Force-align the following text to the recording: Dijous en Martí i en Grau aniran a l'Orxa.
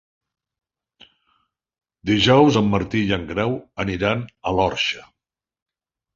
Dijous 2.11 2.57
en 2.63 2.73
Martí 2.73 3.03
i 3.11 3.15
en 3.19 3.29
Grau 3.33 3.55
aniran 3.85 4.27
a 4.53 4.57
l'Orxa. 4.59 5.07